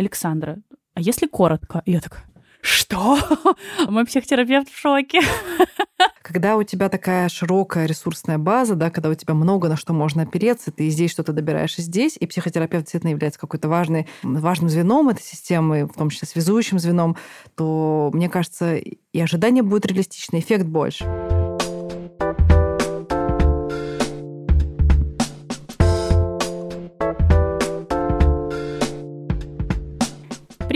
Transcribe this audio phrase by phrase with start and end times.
[0.00, 0.58] Александра,
[0.94, 1.82] а если коротко?
[1.84, 2.24] И я такая,
[2.62, 3.18] что?
[3.88, 5.20] Мой психотерапевт в шоке.
[6.22, 10.22] Когда у тебя такая широкая ресурсная база, да, когда у тебя много на что можно
[10.22, 15.08] опереться, ты здесь что-то добираешь и здесь, и психотерапевт действительно является какой-то важный, важным звеном
[15.08, 17.16] этой системы, в том числе связующим звеном,
[17.56, 21.29] то, мне кажется, и ожидание будет реалистичный, эффект больше.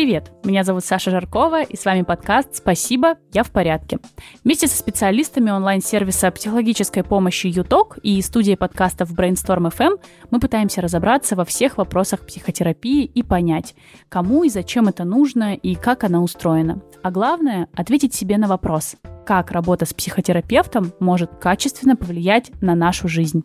[0.04, 4.00] Привет, меня зовут Саша Жаркова, и с вами подкаст «Спасибо, я в порядке».
[4.44, 9.98] Вместе со специалистами онлайн-сервиса психологической помощи ЮТОК и студией подкастов Brainstorm FM
[10.30, 13.74] мы пытаемся разобраться во всех вопросах психотерапии и понять,
[14.10, 16.82] кому и зачем это нужно и как она устроена.
[17.02, 23.08] А главное, ответить себе на вопрос, как работа с психотерапевтом может качественно повлиять на нашу
[23.08, 23.42] жизнь.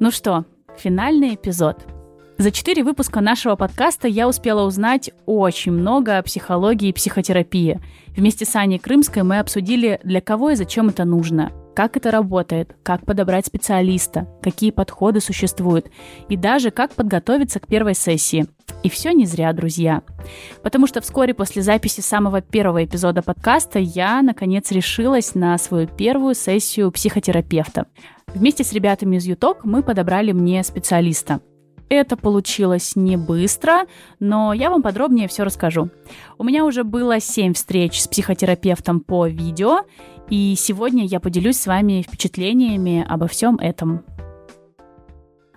[0.00, 0.46] Ну что,
[0.78, 1.84] финальный эпизод–
[2.38, 7.80] за четыре выпуска нашего подкаста я успела узнать очень много о психологии и психотерапии.
[8.16, 12.76] Вместе с Аней Крымской мы обсудили, для кого и зачем это нужно, как это работает,
[12.84, 15.90] как подобрать специалиста, какие подходы существуют
[16.28, 18.46] и даже как подготовиться к первой сессии.
[18.84, 20.02] И все не зря, друзья.
[20.62, 26.36] Потому что вскоре после записи самого первого эпизода подкаста я, наконец, решилась на свою первую
[26.36, 27.86] сессию психотерапевта.
[28.28, 31.40] Вместе с ребятами из ЮТОК мы подобрали мне специалиста.
[31.88, 33.86] Это получилось не быстро,
[34.20, 35.88] но я вам подробнее все расскажу.
[36.36, 39.84] У меня уже было 7 встреч с психотерапевтом по видео,
[40.28, 44.04] и сегодня я поделюсь с вами впечатлениями обо всем этом.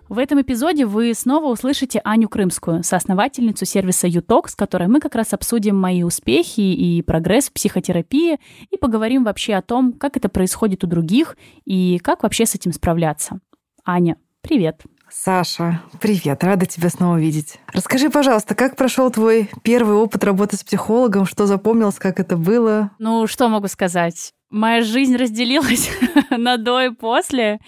[0.07, 5.15] В этом эпизоде вы снова услышите Аню Крымскую, соосновательницу сервиса Юток, с которой мы как
[5.15, 8.37] раз обсудим мои успехи и прогресс в психотерапии
[8.69, 12.73] и поговорим вообще о том, как это происходит у других и как вообще с этим
[12.73, 13.39] справляться.
[13.85, 14.81] Аня, привет!
[15.13, 17.59] Саша, привет, рада тебя снова видеть.
[17.73, 22.91] Расскажи, пожалуйста, как прошел твой первый опыт работы с психологом, что запомнилось, как это было?
[22.97, 24.31] Ну, что могу сказать?
[24.49, 25.91] Моя жизнь разделилась
[26.29, 27.59] на до и после,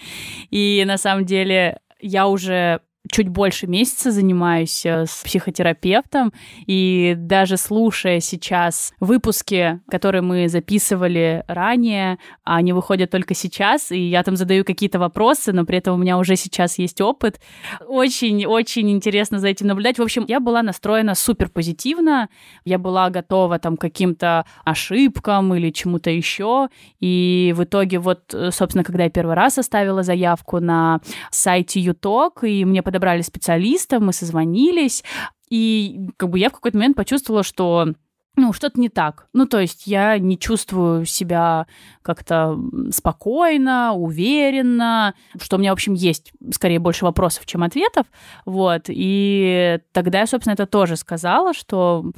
[0.48, 2.80] и на самом деле я уже
[3.14, 6.32] чуть больше месяца занимаюсь э, с психотерапевтом,
[6.66, 14.24] и даже слушая сейчас выпуски, которые мы записывали ранее, они выходят только сейчас, и я
[14.24, 17.40] там задаю какие-то вопросы, но при этом у меня уже сейчас есть опыт.
[17.86, 20.00] Очень-очень интересно за этим наблюдать.
[20.00, 22.28] В общем, я была настроена супер позитивно,
[22.64, 28.50] я была готова там к каким-то ошибкам или чему-то еще, и в итоге вот, э,
[28.50, 30.98] собственно, когда я первый раз оставила заявку на
[31.30, 35.04] сайте ЮТОК, и мне подобрали специалиста, мы созвонились,
[35.48, 37.94] и как бы я в какой-то момент почувствовала, что
[38.36, 39.28] ну, что-то не так.
[39.32, 41.66] Ну, то есть я не чувствую себя
[42.02, 42.58] как-то
[42.90, 48.06] спокойно, уверенно, что у меня, в общем, есть скорее больше вопросов, чем ответов.
[48.44, 48.86] Вот.
[48.88, 52.10] И тогда я, собственно, это тоже сказала, что,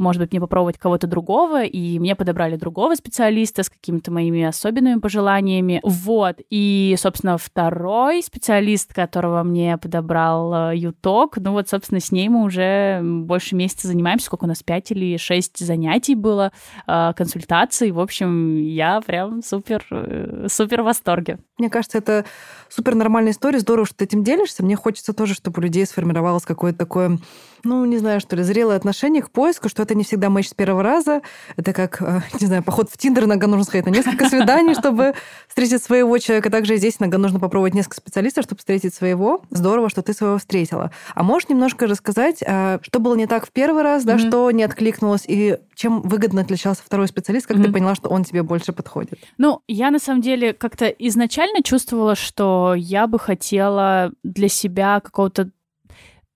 [0.00, 4.98] может быть, мне попробовать кого-то другого, и мне подобрали другого специалиста с какими-то моими особенными
[4.98, 5.80] пожеланиями.
[5.84, 6.36] Вот.
[6.48, 12.44] И, собственно, второй специалист, которого мне подобрал э, Юток, ну вот, собственно, с ней мы
[12.44, 16.50] уже больше месяца занимаемся, сколько у нас, пять или шесть занятий было,
[16.86, 17.90] э, консультаций.
[17.90, 21.38] В общем, я прям супер, э, супер в восторге.
[21.58, 22.24] Мне кажется, это
[22.70, 23.58] супер нормальная история.
[23.58, 24.64] Здорово, что ты этим делишься.
[24.64, 27.18] Мне хочется тоже, чтобы у людей сформировалось какое-то такое
[27.64, 30.54] ну, не знаю, что ли, зрелое отношение к поиску, что это не всегда матч с
[30.54, 31.22] первого раза.
[31.56, 35.14] Это как, э, не знаю, поход в Тиндер, иногда нужно сходить на несколько свиданий, чтобы
[35.48, 36.50] встретить своего человека.
[36.50, 39.42] Также здесь иногда нужно попробовать несколько специалистов, чтобы встретить своего.
[39.50, 40.92] Здорово, что ты своего встретила.
[41.14, 44.62] А можешь немножко рассказать, э, что было не так в первый раз, да, что не
[44.62, 49.18] откликнулось, и чем выгодно отличался второй специалист, как ты поняла, что он тебе больше подходит?
[49.38, 55.50] Ну, я на самом деле как-то изначально чувствовала, что я бы хотела для себя какого-то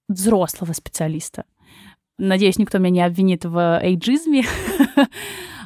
[0.09, 1.45] взрослого специалиста.
[2.19, 4.45] Надеюсь, никто меня не обвинит в эйджизме.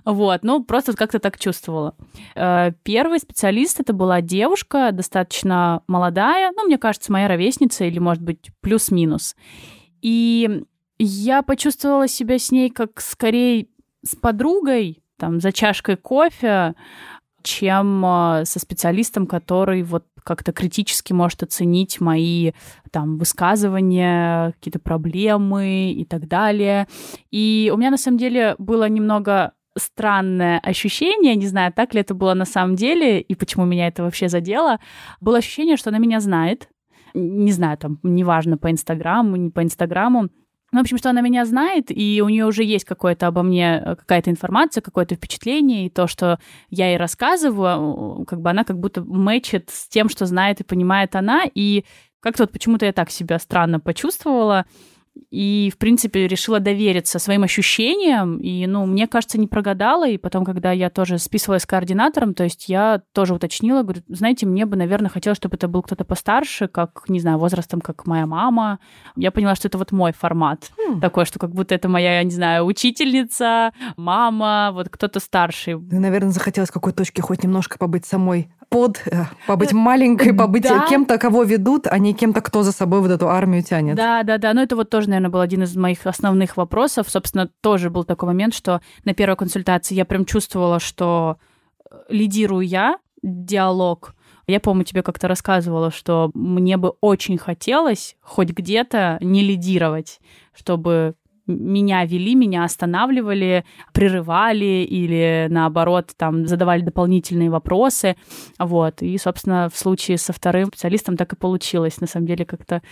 [0.05, 1.95] Вот, ну, просто как-то так чувствовала.
[2.35, 8.23] Э, первый специалист это была девушка, достаточно молодая, ну, мне кажется, моя ровесница или, может
[8.23, 9.37] быть, плюс-минус.
[10.01, 10.63] И
[10.99, 13.67] я почувствовала себя с ней как скорее
[14.03, 16.75] с подругой, там, за чашкой кофе,
[17.43, 22.53] чем э, со специалистом, который вот как-то критически может оценить мои
[22.91, 26.87] там высказывания, какие-то проблемы и так далее.
[27.31, 32.13] И у меня на самом деле было немного странное ощущение, не знаю, так ли это
[32.13, 34.81] было на самом деле и почему меня это вообще задело.
[35.23, 36.69] Было ощущение, что она меня знает,
[37.15, 40.29] не знаю, там, неважно, по Инстаграму, не по Инстаграму,
[40.73, 43.97] в общем, что она меня знает, и у нее уже есть какое-то обо мне, э,
[43.97, 46.39] какая-то информация, какое-то впечатление, и то, что
[46.69, 51.17] я ей рассказываю, как бы она как будто мэчит с тем, что знает и понимает
[51.17, 51.85] она, и
[52.21, 54.67] как-то вот почему-то я так себя странно почувствовала,
[55.31, 60.45] и, в принципе, решила довериться своим ощущениям, и, ну, мне кажется, не прогадала, и потом,
[60.45, 64.77] когда я тоже списывалась с координатором, то есть я тоже уточнила, говорю, знаете, мне бы,
[64.77, 68.79] наверное, хотелось, чтобы это был кто-то постарше, как, не знаю, возрастом, как моя мама.
[69.17, 71.01] Я поняла, что это вот мой формат, mm.
[71.01, 75.75] такой, что как будто это моя, не знаю, учительница, мама, вот кто-то старший.
[75.75, 80.65] Ну, наверное, захотелось в какой точке хоть немножко побыть самой под, э, побыть маленькой, побыть
[80.65, 80.87] да.
[80.89, 83.97] кем-то, кого ведут, а не кем-то, кто за собой вот эту армию тянет.
[83.97, 84.55] Да, да, да.
[84.55, 87.09] Ну, это вот тоже, наверное, был один из моих основных вопросов.
[87.09, 91.39] Собственно, тоже был такой момент, что на первой консультации я прям чувствовала, что
[91.91, 94.15] э, лидирую я диалог.
[94.47, 100.21] Я, помню, тебе как-то рассказывала, что мне бы очень хотелось хоть где-то не лидировать,
[100.55, 101.15] чтобы
[101.49, 108.17] меня вели, меня останавливали, прерывали или, наоборот, там, задавали дополнительные вопросы.
[108.59, 109.03] Вот.
[109.03, 112.01] И, собственно, в случае со вторым специалистом так и получилось.
[112.01, 112.83] На самом деле, как-то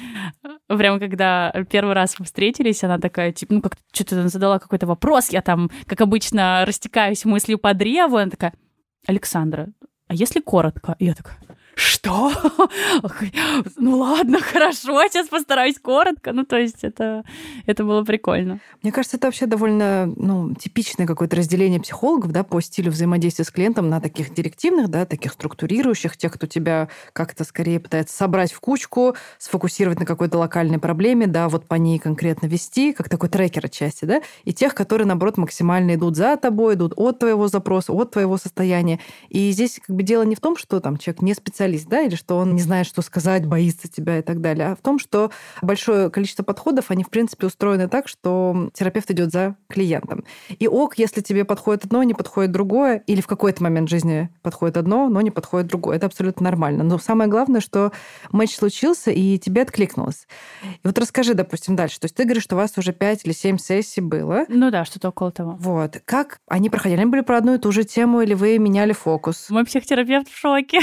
[0.43, 4.87] э, прямо когда первый раз мы встретились, она такая, типа, ну, как что-то задала какой-то
[4.87, 8.53] вопрос, я там, как обычно, растекаюсь мыслью по древу, она такая,
[9.07, 9.69] Александра,
[10.09, 10.97] а если коротко?
[10.99, 11.39] И я такая,
[11.77, 12.33] что?
[13.77, 16.33] ну ладно, хорошо, сейчас постараюсь коротко.
[16.33, 17.23] Ну, то есть это,
[17.67, 18.61] это было прикольно.
[18.83, 23.51] Мне кажется, это вообще довольно ну, типичное какое-то разделение психологов да, по стилю взаимодействия с
[23.51, 28.61] клиентом на таких директивных, да, таких структурирующих, тех, кто тебя как-то скорее пытается собрать в
[28.61, 33.67] кучку, сфокусировать на какой-то локальной проблеме, да, вот по ней конкретно вести, как такой трекер
[33.67, 38.13] отчасти, да, и тех, которые, наоборот, максимально идут за тобой, идут от твоего запроса, от
[38.13, 38.99] твоего состояния.
[39.29, 42.03] И здесь как бы дело не в том, что там человек не специалист, специалист, да,
[42.03, 44.99] или что он не знает, что сказать, боится тебя и так далее, а в том,
[44.99, 45.31] что
[45.63, 50.25] большое количество подходов, они, в принципе, устроены так, что терапевт идет за клиентом.
[50.59, 54.77] И ок, если тебе подходит одно, не подходит другое, или в какой-то момент жизни подходит
[54.77, 55.97] одно, но не подходит другое.
[55.97, 56.85] Это абсолютно нормально.
[56.85, 57.93] Но самое главное, что
[58.31, 60.27] матч случился, и тебе откликнулось.
[60.63, 61.99] И вот расскажи, допустим, дальше.
[62.01, 64.45] То есть ты говоришь, что у вас уже 5 или 7 сессий было.
[64.49, 65.57] Ну да, что-то около того.
[65.59, 66.01] Вот.
[66.05, 67.01] Как они проходили?
[67.01, 69.51] Они были про одну и ту же тему, или вы меняли фокус?
[69.51, 70.81] Мой психотерапевт в шоке.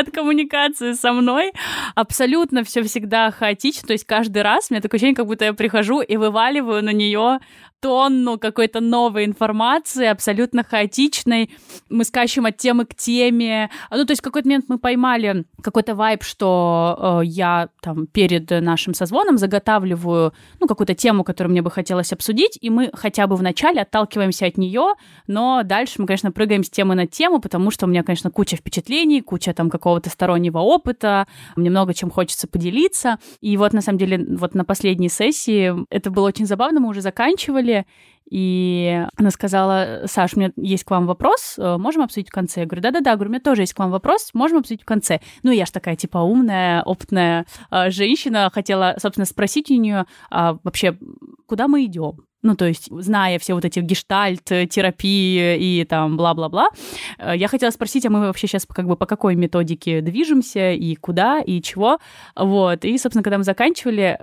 [0.00, 1.52] От коммуникации со мной.
[1.94, 3.86] Абсолютно все всегда хаотично.
[3.86, 6.92] То есть каждый раз у меня такое ощущение, как будто я прихожу и вываливаю на
[6.92, 7.40] нее
[7.80, 11.50] тонну какой-то новой информации, абсолютно хаотичной.
[11.90, 13.70] Мы скачем от темы к теме.
[13.90, 18.50] Ну, то есть в какой-то момент мы поймали какой-то вайб, что э, я там перед
[18.50, 23.36] нашим созвоном заготавливаю, ну, какую-то тему, которую мне бы хотелось обсудить, и мы хотя бы
[23.36, 24.94] вначале отталкиваемся от нее,
[25.26, 28.56] но дальше мы, конечно, прыгаем с темы на тему, потому что у меня, конечно, куча
[28.56, 31.26] впечатлений, куча там какого-то стороннего опыта,
[31.56, 33.18] мне много чем хочется поделиться.
[33.40, 37.00] И вот, на самом деле, вот на последней сессии это было очень забавно, мы уже
[37.00, 37.86] заканчивали, были,
[38.30, 42.60] и она сказала, Саш, у меня есть к вам вопрос, э, можем обсудить в конце?
[42.60, 45.20] Я говорю, да-да-да, говорю, у меня тоже есть к вам вопрос, можем обсудить в конце.
[45.44, 50.58] Ну, я ж такая, типа, умная, опытная э, женщина, хотела, собственно, спросить у нее а,
[50.64, 50.98] вообще,
[51.46, 52.24] куда мы идем?
[52.42, 56.70] Ну, то есть, зная все вот эти гештальт, терапии и там бла-бла-бла,
[57.18, 60.96] э, я хотела спросить, а мы вообще сейчас как бы по какой методике движемся и
[60.96, 61.98] куда и чего.
[62.34, 62.84] Вот.
[62.84, 64.18] И, собственно, когда мы заканчивали,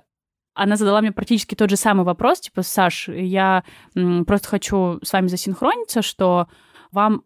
[0.53, 3.63] она задала мне практически тот же самый вопрос, типа, Саш, я
[3.93, 6.47] просто хочу с вами засинхрониться, что
[6.91, 7.23] вам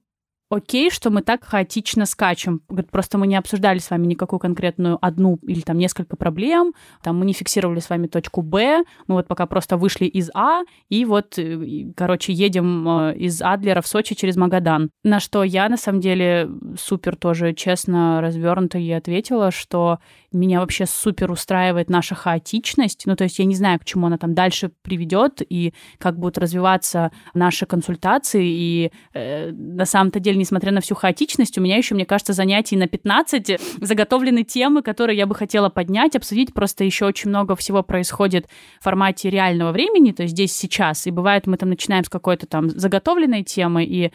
[0.50, 2.62] окей, что мы так хаотично скачем.
[2.70, 7.18] Говорит, просто мы не обсуждали с вами никакую конкретную одну или там несколько проблем, там
[7.20, 11.06] мы не фиксировали с вами точку Б, мы вот пока просто вышли из А, и
[11.06, 14.90] вот, э, короче, едем э, из Адлера в Сочи через Магадан.
[15.04, 16.50] На что я, на самом деле,
[16.80, 20.00] супер тоже честно развернуто ей ответила, что
[20.32, 24.18] меня вообще супер устраивает наша хаотичность, ну, то есть я не знаю, к чему она
[24.18, 30.72] там дальше приведет и как будут развиваться наши консультации, и э, на самом-то деле несмотря
[30.72, 35.26] на всю хаотичность, у меня еще, мне кажется, занятий на 15 заготовлены темы, которые я
[35.26, 36.54] бы хотела поднять, обсудить.
[36.54, 38.48] Просто еще очень много всего происходит
[38.80, 41.08] в формате реального времени, то есть здесь сейчас.
[41.08, 44.12] И бывает, мы там начинаем с какой-то там заготовленной темы и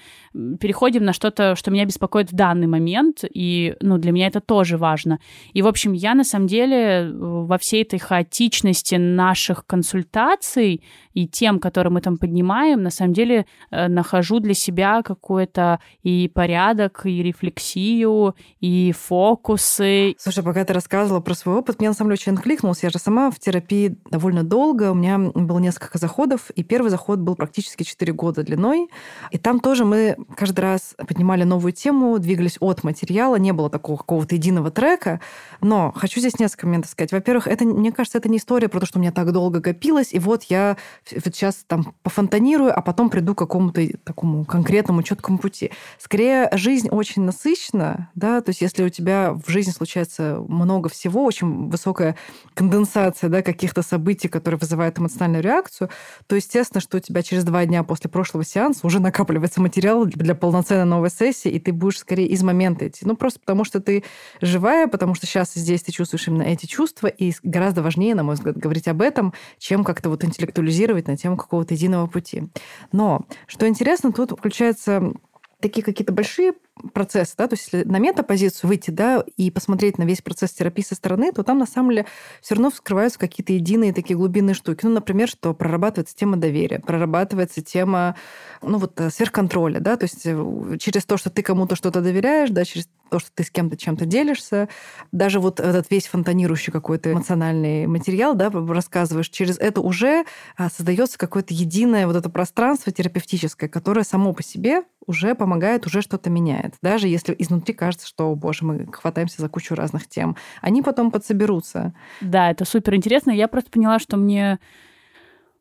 [0.60, 3.24] переходим на что-то, что меня беспокоит в данный момент.
[3.32, 5.18] И, ну, для меня это тоже важно.
[5.52, 10.82] И, в общем, я на самом деле э, во всей этой хаотичности наших консультаций
[11.14, 16.28] и тем, которые мы там поднимаем, на самом деле э, нахожу для себя какой-то и
[16.28, 20.16] порядок, и рефлексию, и фокусы.
[20.18, 22.86] Слушай, пока ты рассказывала про свой опыт, мне на самом деле очень откликнулся.
[22.86, 24.90] Я же сама в терапии довольно долго.
[24.90, 28.88] У меня было несколько заходов, и первый заход был практически 4 года длиной.
[29.30, 33.96] И там тоже мы каждый раз поднимали новую тему, двигались от материала, не было такого
[33.96, 35.20] какого-то единого трека.
[35.60, 37.12] Но хочу здесь несколько моментов сказать.
[37.12, 40.12] Во-первых, это, мне кажется, это не история про то, что у меня так долго копилось,
[40.12, 40.76] и вот я
[41.12, 45.70] вот сейчас там пофонтанирую, а потом приду к какому-то такому конкретному, четкому пути.
[45.98, 51.24] Скорее, жизнь очень насыщена, да, то есть если у тебя в жизни случается много всего,
[51.24, 52.16] очень высокая
[52.54, 55.90] конденсация, да, каких-то событий, которые вызывают эмоциональную реакцию,
[56.26, 60.34] то естественно, что у тебя через два дня после прошлого сеанса уже накапливается материал для
[60.34, 63.04] полноценной новой сессии, и ты будешь скорее из момента идти.
[63.04, 64.04] Ну, просто потому что ты
[64.40, 68.22] живая, потому что сейчас и здесь ты чувствуешь именно эти чувства, и гораздо важнее, на
[68.22, 72.44] мой взгляд, говорить об этом, чем как-то вот интеллектуализировать на тему какого-то единого пути.
[72.92, 75.12] Но, что интересно, тут включается
[75.60, 76.54] такие какие-то большие
[76.92, 80.82] процесс, да, то есть если на метапозицию выйти, да, и посмотреть на весь процесс терапии
[80.82, 82.06] со стороны, то там на самом деле
[82.40, 84.80] все равно вскрываются какие-то единые такие глубинные штуки.
[84.82, 88.16] Ну, например, что прорабатывается тема доверия, прорабатывается тема,
[88.60, 92.50] ну, вот э, сверхконтроля, да, то есть э, через то, что ты кому-то что-то доверяешь,
[92.50, 94.70] да, через то, что ты с кем-то чем-то делишься,
[95.12, 100.24] даже вот этот весь фонтанирующий какой-то эмоциональный материал, да, рассказываешь, через это уже
[100.56, 106.00] а, создается какое-то единое вот это пространство терапевтическое, которое само по себе уже помогает, уже
[106.00, 106.76] что-то меняет.
[106.80, 110.34] Даже если изнутри кажется, что, о боже, мы хватаемся за кучу разных тем.
[110.62, 111.92] Они потом подсоберутся.
[112.22, 113.30] Да, это супер интересно.
[113.30, 114.58] Я просто поняла, что мне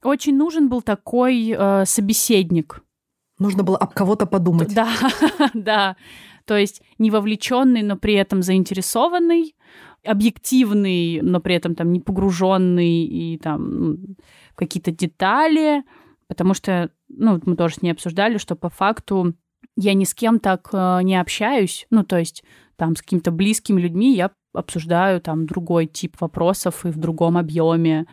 [0.03, 2.81] очень нужен был такой э, собеседник.
[3.39, 4.73] Нужно было об кого-то подумать.
[4.73, 4.87] Да,
[5.53, 5.97] да.
[6.51, 9.55] То есть не вовлеченный, но при этом заинтересованный,
[10.03, 13.95] объективный, но при этом там не погруженный и там
[14.51, 15.85] в какие-то детали,
[16.27, 19.33] потому что, ну, мы тоже с ней обсуждали, что по факту
[19.77, 22.43] я ни с кем так э, не общаюсь, ну, то есть
[22.75, 28.07] там с какими-то близкими людьми я обсуждаю там другой тип вопросов и в другом объеме.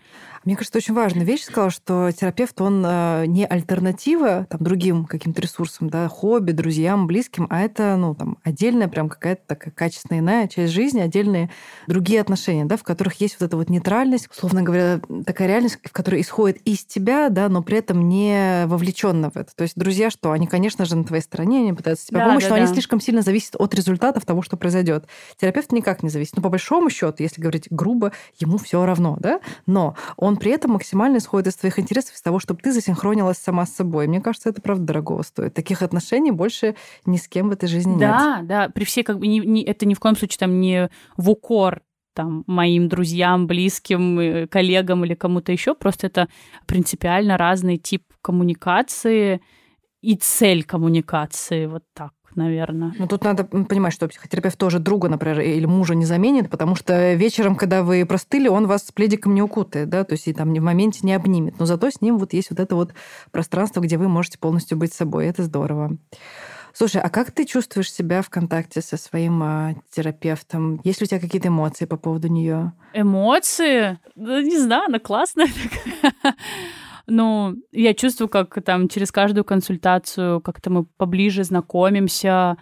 [0.45, 5.43] Мне кажется, очень важная вещь сказала, что терапевт, он э, не альтернатива там, другим каким-то
[5.43, 10.49] ресурсам, да, хобби, друзьям, близким, а это, ну, там, отдельная прям какая-то такая качественная иная
[10.49, 11.51] часть жизни, отдельные
[11.87, 15.93] другие отношения, да, в которых есть вот эта вот нейтральность, условно говоря, такая реальность, в
[15.93, 19.55] которой исходит из тебя, да, но при этом не вовлеченно в это.
[19.55, 20.33] То есть друзья что?
[20.33, 22.63] Они, конечно же, на твоей стороне, они пытаются тебя да, помочь, да, но да.
[22.63, 25.07] они слишком сильно зависят от результатов того, что произойдет.
[25.41, 26.37] Терапевт никак не зависит.
[26.37, 30.73] Но по большому счету, если говорить грубо, ему все равно, да, но он при этом
[30.73, 34.07] максимально исходит из твоих интересов, из того, чтобы ты засинхронилась сама с собой.
[34.07, 35.55] Мне кажется, это правда дорогого стоит.
[35.55, 36.75] Таких отношений больше
[37.07, 38.49] ни с кем в этой жизни да, нет.
[38.49, 38.69] Да, да.
[38.69, 41.83] При всей как бы не, не, это ни в коем случае там не в укор
[42.15, 45.75] там, моим друзьям, близким, э, коллегам или кому-то еще.
[45.75, 46.29] Просто это
[46.67, 49.41] принципиально разный тип коммуникации
[50.01, 51.67] и цель коммуникации.
[51.67, 52.95] Вот так наверное.
[52.99, 57.15] Но тут надо понимать, что психотерапевт тоже друга, например, или мужа не заменит, потому что
[57.15, 60.53] вечером, когда вы простыли, он вас с пледиком не укутает, да, то есть и там
[60.53, 61.59] в моменте не обнимет.
[61.59, 62.95] Но зато с ним вот есть вот это вот
[63.31, 65.27] пространство, где вы можете полностью быть собой.
[65.27, 65.97] Это здорово.
[66.73, 70.81] Слушай, а как ты чувствуешь себя в контакте со своим а, терапевтом?
[70.85, 72.73] Есть ли у тебя какие-то эмоции по поводу нее?
[72.95, 73.99] Эмоции?
[74.15, 75.49] Да, не знаю, она классная.
[77.11, 82.59] Ну, я чувствую, как там через каждую консультацию как-то мы поближе знакомимся,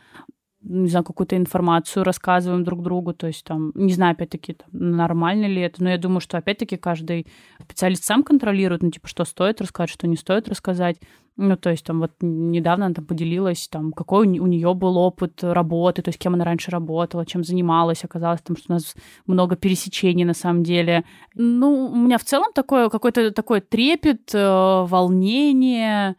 [0.69, 5.63] не знаю, какую-то информацию рассказываем друг другу, то есть там, не знаю, опять-таки, нормально ли
[5.63, 7.27] это, но я думаю, что опять-таки каждый
[7.63, 10.97] специалист сам контролирует, ну, типа, что стоит рассказать, что не стоит рассказать.
[11.39, 15.45] Ну, то есть там вот недавно она там поделилась, там, какой у нее был опыт
[15.45, 18.05] работы, то есть кем она раньше работала, чем занималась.
[18.05, 18.95] Оказалось, там, что у нас
[19.27, 21.05] много пересечений на самом деле.
[21.35, 26.17] Ну, у меня в целом такое, какой-то такой трепет, э, волнение,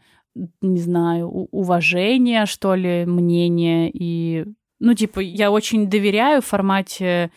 [0.62, 3.89] не знаю, уважение, что ли, мнение.
[3.94, 4.46] И,
[4.79, 7.32] ну, типа, я очень доверяю формате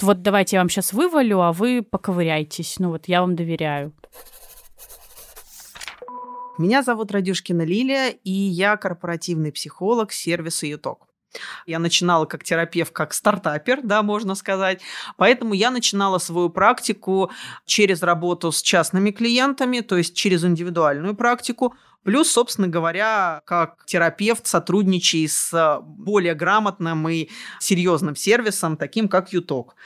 [0.00, 2.78] вот давайте я вам сейчас вывалю, а вы поковыряйтесь.
[2.78, 3.92] Ну вот я вам доверяю.
[6.58, 11.06] Меня зовут Радюшкина Лилия, и я корпоративный психолог сервиса «Юток».
[11.64, 14.80] Я начинала как терапевт, как стартапер, да, можно сказать.
[15.16, 17.30] Поэтому я начинала свою практику
[17.64, 21.74] через работу с частными клиентами, то есть через индивидуальную практику.
[22.02, 27.28] Плюс, собственно говоря, как терапевт, сотрудничая с более грамотным и
[27.58, 29.76] серьезным сервисом, таким как Юток.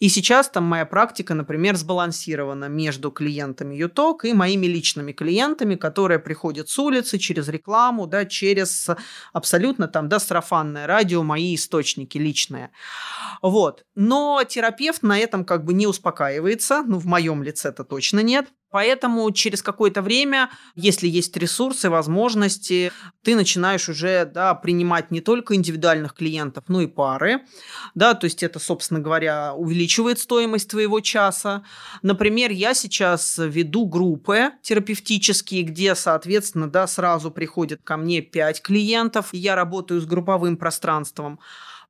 [0.00, 6.18] И сейчас там моя практика, например, сбалансирована между клиентами Юток и моими личными клиентами, которые
[6.18, 8.90] приходят с улицы через рекламу, да, через
[9.32, 12.70] абсолютно там, да, сарафанное радио, мои источники личные.
[13.40, 13.84] Вот.
[13.94, 18.48] Но терапевт на этом как бы не успокаивается, ну, в моем лице это точно нет.
[18.74, 22.90] Поэтому через какое-то время, если есть ресурсы, возможности,
[23.22, 27.42] ты начинаешь уже да, принимать не только индивидуальных клиентов, но и пары.
[27.94, 31.62] Да, то есть это, собственно говоря, увеличивает стоимость твоего часа.
[32.02, 39.28] Например, я сейчас веду группы терапевтические, где, соответственно, да, сразу приходит ко мне 5 клиентов,
[39.30, 41.38] я работаю с групповым пространством.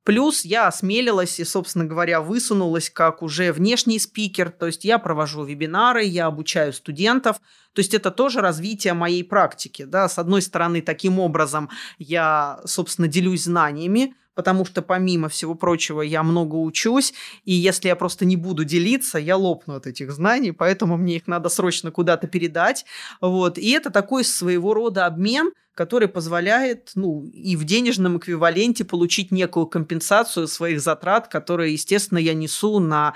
[0.05, 5.43] Плюс я осмелилась и, собственно говоря, высунулась как уже внешний спикер, то есть я провожу
[5.43, 7.37] вебинары, я обучаю студентов,
[7.73, 9.83] то есть это тоже развитие моей практики.
[9.83, 10.07] Да?
[10.07, 16.21] С одной стороны, таким образом я, собственно, делюсь знаниями, потому что, помимо всего прочего, я
[16.23, 17.13] много учусь,
[17.43, 21.27] и если я просто не буду делиться, я лопну от этих знаний, поэтому мне их
[21.27, 22.85] надо срочно куда-то передать.
[23.21, 23.57] Вот.
[23.57, 29.67] И это такой своего рода обмен– который позволяет ну, и в денежном эквиваленте получить некую
[29.67, 33.13] компенсацию своих затрат, которые, естественно, я несу на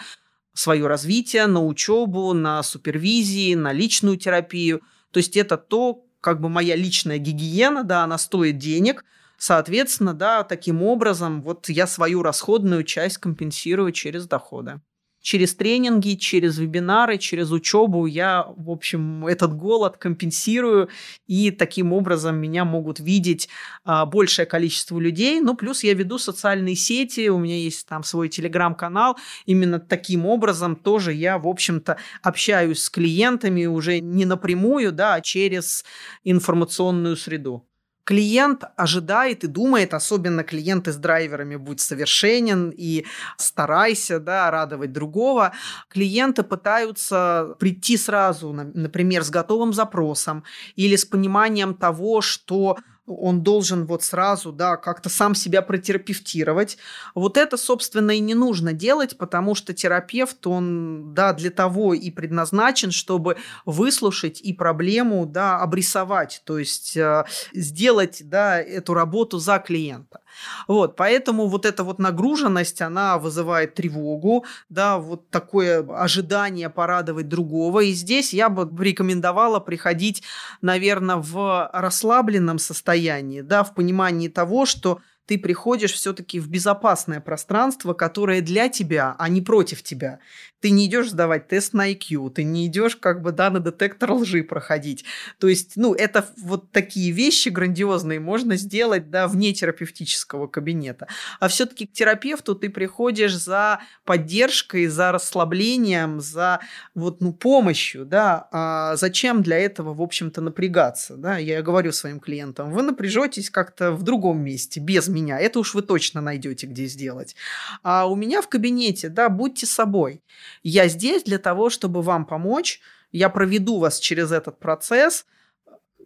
[0.53, 4.81] свое развитие, на учебу, на супервизии, на личную терапию.
[5.11, 9.05] То есть это то, как бы моя личная гигиена, да, она стоит денег,
[9.39, 14.81] соответственно, да, таким образом вот я свою расходную часть компенсирую через доходы
[15.21, 20.89] через тренинги, через вебинары, через учебу я, в общем, этот голод компенсирую,
[21.27, 23.49] и таким образом меня могут видеть
[23.83, 25.41] а, большее количество людей.
[25.41, 29.17] Ну, плюс я веду социальные сети, у меня есть там свой телеграм-канал.
[29.45, 35.21] Именно таким образом тоже я, в общем-то, общаюсь с клиентами уже не напрямую, да, а
[35.21, 35.83] через
[36.23, 37.68] информационную среду
[38.09, 43.05] клиент ожидает и думает, особенно клиенты с драйверами, будь совершенен и
[43.37, 45.53] старайся да, радовать другого.
[45.89, 50.43] Клиенты пытаются прийти сразу, например, с готовым запросом
[50.75, 56.77] или с пониманием того, что он должен вот сразу, да, как-то сам себя протерапевтировать.
[57.15, 62.11] Вот это, собственно, и не нужно делать, потому что терапевт, он, да, для того и
[62.11, 69.59] предназначен, чтобы выслушать и проблему, да, обрисовать, то есть э, сделать, да, эту работу за
[69.59, 70.21] клиента.
[70.67, 77.81] Вот, поэтому вот эта вот нагруженность, она вызывает тревогу, да, вот такое ожидание порадовать другого.
[77.81, 80.23] И здесь я бы рекомендовала приходить,
[80.61, 82.98] наверное, в расслабленном состоянии,
[83.41, 89.29] да, в понимании того, что ты приходишь все-таки в безопасное пространство, которое для тебя, а
[89.29, 90.17] не против тебя.
[90.59, 94.11] Ты не идешь сдавать тест на IQ, ты не идешь как бы, да, на детектор
[94.11, 95.05] лжи проходить.
[95.37, 101.07] То есть, ну, это вот такие вещи грандиозные можно сделать, да, вне терапевтического кабинета.
[101.39, 106.59] А все-таки к терапевту ты приходишь за поддержкой, за расслаблением, за
[106.95, 108.49] вот, ну, помощью, да.
[108.51, 111.37] А зачем для этого, в общем-то, напрягаться, да?
[111.37, 115.18] Я говорю своим клиентам, вы напряжетесь как-то в другом месте, без меня.
[115.27, 117.35] Это уж вы точно найдете, где сделать.
[117.83, 120.21] А у меня в кабинете, да, будьте собой.
[120.63, 122.81] Я здесь для того, чтобы вам помочь.
[123.11, 125.25] Я проведу вас через этот процесс.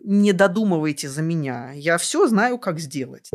[0.03, 1.71] Не додумывайте за меня.
[1.73, 3.31] Я все знаю, как сделать.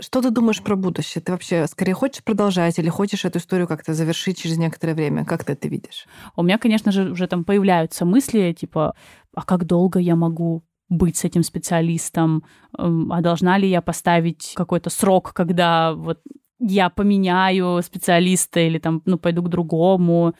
[0.00, 1.22] Что ты думаешь про будущее?
[1.22, 5.24] Ты вообще скорее хочешь продолжать или хочешь эту историю как-то завершить через некоторое время?
[5.24, 6.06] Как ты это видишь?
[6.34, 8.96] У меня, конечно же, уже там появляются мысли, типа,
[9.34, 12.44] а как долго я могу быть с этим специалистом?
[12.78, 16.20] Эм, а должна ли я поставить какой-то срок, когда вот
[16.58, 20.34] я поменяю специалиста или там, ну, пойду к другому.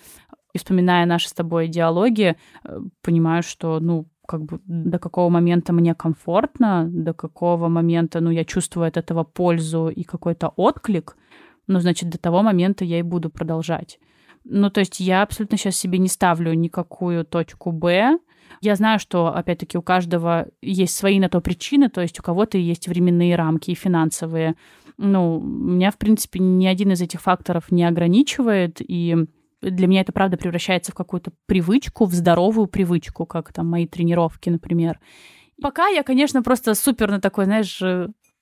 [0.52, 5.72] И вспоминая наши с тобой диалоги, э, понимаю, что, ну, как бы до какого момента
[5.72, 11.16] мне комфортно, до какого момента, ну, я чувствую от этого пользу и какой-то отклик,
[11.66, 13.98] ну, значит, до того момента я и буду продолжать.
[14.44, 18.18] Ну, то есть я абсолютно сейчас себе не ставлю никакую точку «Б»,
[18.60, 22.58] я знаю, что, опять-таки, у каждого есть свои на то причины, то есть у кого-то
[22.58, 24.54] есть временные рамки и финансовые.
[24.96, 29.16] Ну, меня, в принципе, ни один из этих факторов не ограничивает, и
[29.60, 34.50] для меня это, правда, превращается в какую-то привычку, в здоровую привычку, как там мои тренировки,
[34.50, 35.00] например.
[35.60, 37.82] Пока я, конечно, просто супер на такой, знаешь,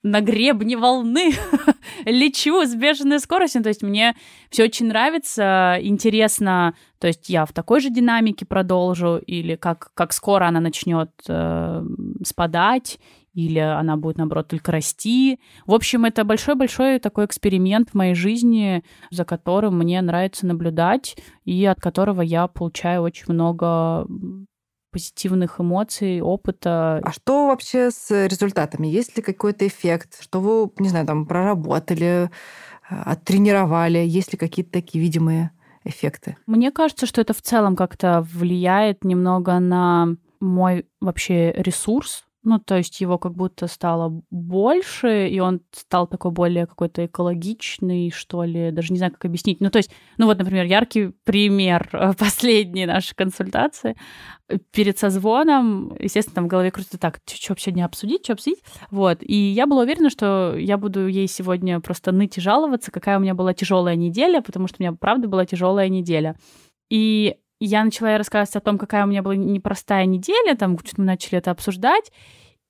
[0.03, 1.31] на гребне волны
[2.05, 3.63] лечу с бешеной скоростью.
[3.63, 4.15] То есть мне
[4.49, 10.13] все очень нравится, интересно, то есть я в такой же динамике продолжу, или как, как
[10.13, 11.83] скоро она начнет э,
[12.23, 12.99] спадать,
[13.33, 15.39] или она будет, наоборот, только расти.
[15.65, 21.65] В общем, это большой-большой такой эксперимент в моей жизни, за которым мне нравится наблюдать, и
[21.65, 24.05] от которого я получаю очень много
[24.93, 27.01] позитивных эмоций, опыта.
[27.03, 28.87] А что вообще с результатами?
[28.87, 30.21] Есть ли какой-то эффект?
[30.21, 32.29] Что вы, не знаю, там проработали,
[32.87, 33.97] оттренировали?
[33.97, 35.51] Есть ли какие-то такие видимые
[35.83, 36.37] эффекты?
[36.45, 42.77] Мне кажется, что это в целом как-то влияет немного на мой вообще ресурс, ну, то
[42.77, 48.71] есть его как будто стало больше, и он стал такой более какой-то экологичный, что ли,
[48.71, 49.61] даже не знаю, как объяснить.
[49.61, 53.95] Ну, то есть, ну вот, например, яркий пример э, последней нашей консультации.
[54.71, 58.61] Перед созвоном, естественно, там в голове крутится так, что сегодня обсудить, что обсудить.
[58.91, 59.19] Вот.
[59.21, 63.21] И я была уверена, что я буду ей сегодня просто ныть и жаловаться, какая у
[63.21, 66.35] меня была тяжелая неделя, потому что у меня, правда, была тяжелая неделя.
[66.89, 71.37] И я начала рассказывать о том, какая у меня была непростая неделя, там мы начали
[71.37, 72.11] это обсуждать,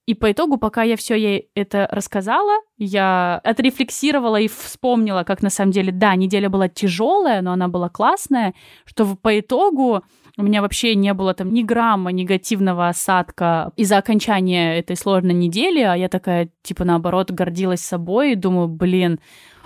[0.05, 5.49] И по итогу, пока я все ей это рассказала, я отрефлексировала и вспомнила, как на
[5.49, 8.53] самом деле, да, неделя была тяжелая, но она была классная,
[8.85, 10.03] что по итогу
[10.37, 15.79] у меня вообще не было там ни грамма негативного осадка из-за окончания этой сложной недели,
[15.79, 19.19] а я такая, типа, наоборот, гордилась собой и думаю, блин,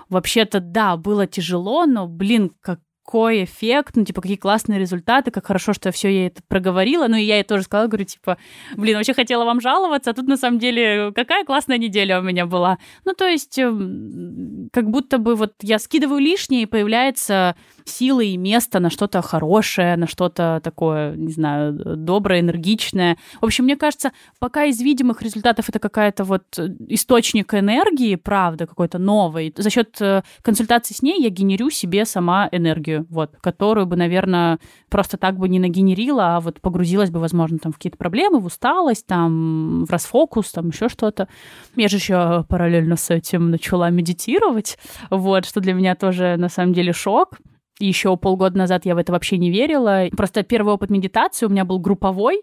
[0.10, 5.48] вообще-то, да, было тяжело, но, блин, как какой эффект, ну, типа, какие классные результаты, как
[5.48, 7.08] хорошо, что я все ей это проговорила.
[7.08, 8.38] Ну, и я ей тоже сказала, говорю, типа,
[8.76, 12.46] блин, вообще хотела вам жаловаться, а тут, на самом деле, какая классная неделя у меня
[12.46, 12.80] была.
[13.06, 17.56] Ну, то есть, эм, как будто бы вот я скидываю лишнее, и появляется
[17.90, 23.18] силы и место на что-то хорошее, на что-то такое, не знаю, доброе, энергичное.
[23.42, 26.44] В общем, мне кажется, пока из видимых результатов это какая-то вот
[26.88, 32.50] источник энергии, правда, какой-то новый, за счет э, консультации с ней я генерю себе сама
[32.52, 37.58] энергию, вот, которую бы, наверное, просто так бы не нагенерила, а вот погрузилась бы, возможно,
[37.60, 41.28] там в какие-то проблемы, в усталость, там, в расфокус, там, еще что-то.
[41.76, 44.78] Я же еще параллельно с этим начала медитировать,
[45.10, 47.38] вот, что для меня тоже, на самом деле, шок.
[47.80, 50.06] Еще полгода назад я в это вообще не верила.
[50.18, 52.42] Просто первый опыт медитации у меня был групповой.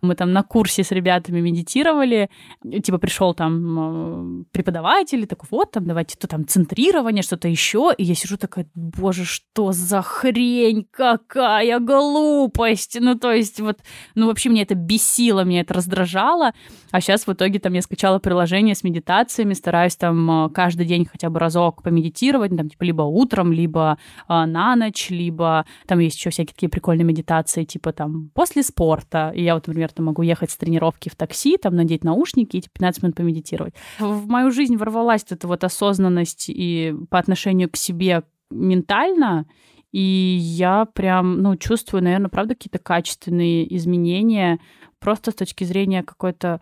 [0.00, 2.30] Мы там на курсе с ребятами медитировали.
[2.84, 7.92] Типа пришел там э, преподаватель, такой, вот там давайте то там центрирование, что-то еще.
[7.98, 12.96] И я сижу такая, боже, что за хрень, какая глупость.
[13.00, 13.80] Ну, то есть вот,
[14.14, 16.52] ну, вообще мне это бесило, мне это раздражало.
[16.92, 21.06] А сейчас в итоге там я скачала приложение с медитациями, стараюсь там э, каждый день
[21.06, 26.16] хотя бы разок помедитировать, там, типа, либо утром, либо э, на ночь, либо там есть
[26.16, 29.32] еще всякие такие прикольные медитации, типа там после спорта.
[29.34, 32.60] И я вот, например, там могу ехать с тренировки в такси, там надеть наушники и
[32.62, 33.74] типа, 15 минут помедитировать.
[33.98, 39.46] В мою жизнь ворвалась эта вот осознанность и по отношению к себе ментально,
[39.92, 44.58] и я прям, ну, чувствую, наверное, правда, какие-то качественные изменения
[44.98, 46.60] просто с точки зрения какой-то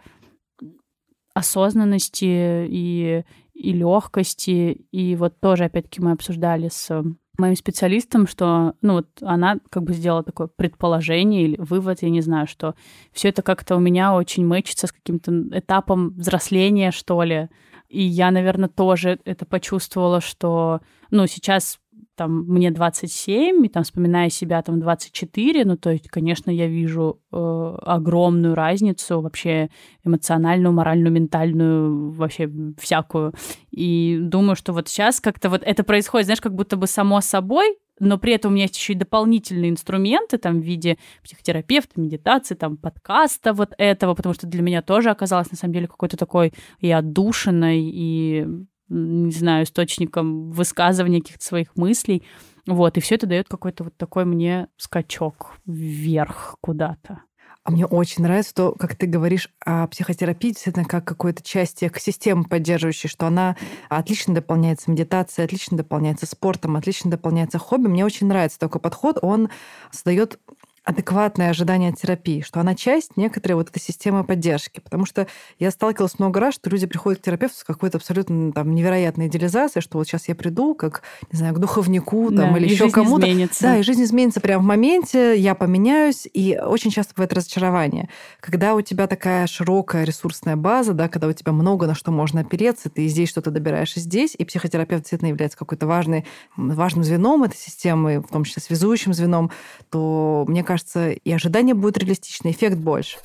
[1.35, 3.25] осознанности и,
[3.55, 4.87] и легкости.
[4.93, 7.05] И вот тоже, опять-таки, мы обсуждали с
[7.39, 12.21] моим специалистом, что, ну, вот она как бы сделала такое предположение или вывод, я не
[12.21, 12.75] знаю, что
[13.13, 17.49] все это как-то у меня очень мэчится с каким-то этапом взросления, что ли.
[17.89, 21.79] И я, наверное, тоже это почувствовала, что, ну, сейчас
[22.17, 27.21] там мне 27, и там вспоминая себя там 24, ну то есть, конечно, я вижу
[27.33, 29.71] э, огромную разницу вообще
[30.05, 33.35] эмоциональную, моральную, ментальную, вообще всякую.
[33.71, 37.77] И думаю, что вот сейчас как-то вот это происходит, знаешь, как будто бы само собой,
[38.01, 42.55] но при этом у меня есть еще и дополнительные инструменты там в виде психотерапевта, медитации,
[42.55, 46.53] там подкаста вот этого, потому что для меня тоже оказалось на самом деле какой-то такой
[46.81, 48.47] и отдушиной, и
[48.89, 52.23] не знаю, источником высказывания каких-то своих мыслей.
[52.67, 57.23] Вот, и все это дает какой-то вот такой мне скачок вверх куда-то.
[57.67, 62.45] А мне очень нравится то, как ты говоришь о психотерапии, действительно, как какой-то части экосистемы
[62.45, 63.57] поддерживающей, что она
[63.89, 67.87] отлично дополняется медитацией, отлично дополняется спортом, отлично дополняется хобби.
[67.87, 69.19] Мне очень нравится такой подход.
[69.23, 69.49] Он
[69.91, 70.39] создает
[70.85, 74.81] адекватное ожидание терапии, что она часть некоторой вот этой системы поддержки.
[74.81, 75.27] Потому что
[75.59, 79.83] я сталкивалась много раз, что люди приходят к терапевту с какой-то абсолютно там невероятной идеализацией,
[79.83, 83.27] что вот сейчас я приду, как, не знаю, к духовнику там, да, или еще кому-то.
[83.61, 88.11] Да, и жизнь изменится прямо в моменте, я поменяюсь, и очень часто бывает разочарование.
[88.41, 92.43] Когда у тебя такая широкая ресурсная база, да, когда у тебя много на что можно
[92.43, 97.43] опереться, ты здесь что-то добираешь и здесь, и психотерапевт действительно является какой-то важный, важным звеном
[97.45, 99.51] этой системы, в том числе связующим звеном,
[99.91, 103.19] то мне кажется, кажется, и ожидания будут реалистичны, эффект больше.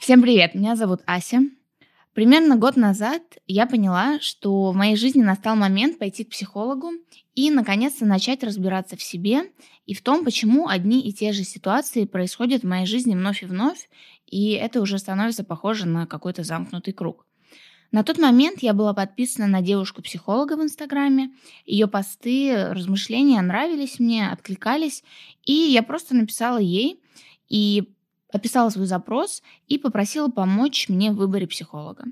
[0.00, 1.42] Всем привет, меня зовут Ася.
[2.12, 6.90] Примерно год назад я поняла, что в моей жизни настал момент пойти к психологу
[7.36, 9.52] и, наконец-то, начать разбираться в себе
[9.84, 13.46] и в том, почему одни и те же ситуации происходят в моей жизни вновь и
[13.46, 13.88] вновь,
[14.26, 17.25] и это уже становится похоже на какой-то замкнутый круг.
[17.92, 21.32] На тот момент я была подписана на девушку-психолога в Инстаграме.
[21.64, 25.04] Ее посты, размышления нравились мне, откликались.
[25.44, 27.00] И я просто написала ей
[27.48, 27.88] и
[28.32, 32.04] описала свой запрос и попросила помочь мне в выборе психолога.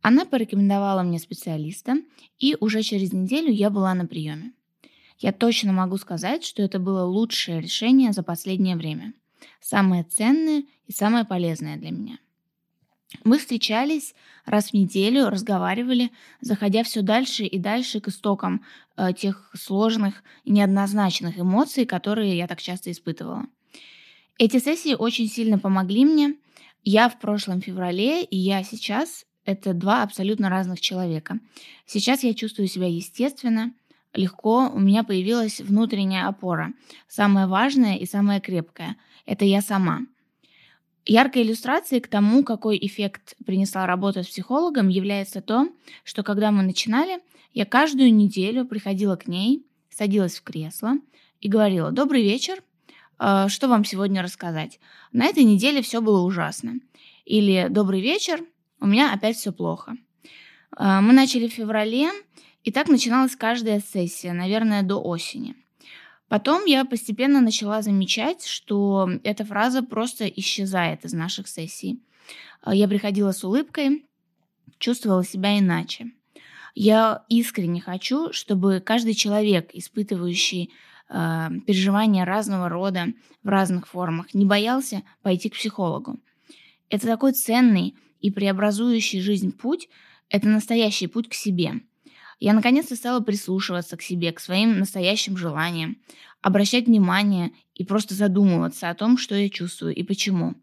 [0.00, 1.96] Она порекомендовала мне специалиста,
[2.38, 4.52] и уже через неделю я была на приеме.
[5.18, 9.12] Я точно могу сказать, что это было лучшее решение за последнее время.
[9.60, 12.18] Самое ценное и самое полезное для меня–
[13.24, 18.64] мы встречались раз в неделю, разговаривали, заходя все дальше и дальше к истокам
[18.96, 23.46] э, тех сложных и неоднозначных эмоций, которые я так часто испытывала.
[24.38, 26.34] Эти сессии очень сильно помогли мне.
[26.84, 31.38] Я в прошлом феврале и я сейчас— это два абсолютно разных человека.
[31.86, 33.72] Сейчас я чувствую себя естественно,
[34.14, 36.72] легко, у меня появилась внутренняя опора.
[37.08, 38.96] Самое важное и самое крепкое—
[39.26, 40.00] это я сама—
[41.04, 45.68] Яркой иллюстрацией к тому, какой эффект принесла работа с психологом, является то,
[46.04, 47.18] что когда мы начинали,
[47.52, 50.94] я каждую неделю приходила к ней, садилась в кресло
[51.40, 52.62] и говорила «Добрый вечер,
[53.18, 54.78] э, что вам сегодня рассказать?»
[55.12, 56.74] На этой неделе все было ужасно.
[57.24, 58.44] Или «Добрый вечер,
[58.80, 59.96] у меня опять все плохо».
[60.78, 62.10] Э, мы начали в феврале,
[62.62, 65.56] и так начиналась каждая сессия, наверное, до осени.
[66.32, 72.00] Потом я постепенно начала замечать, что эта фраза просто исчезает из наших сессий.
[72.62, 74.06] А, я приходила с улыбкой,
[74.78, 76.12] чувствовала себя иначе.
[76.74, 80.70] Я искренне хочу, чтобы каждый человек, испытывающий
[81.10, 83.08] э, переживания разного рода
[83.42, 86.18] в разных формах, не боялся пойти к психологу.
[86.88, 89.90] Это такой ценный и преобразующий жизнь путь,
[90.30, 91.82] это настоящий путь к себе–
[92.42, 95.98] я наконец-то стала прислушиваться к себе, к своим настоящим желаниям,
[96.40, 100.54] обращать внимание и просто задумываться о том, что я чувствую и почему.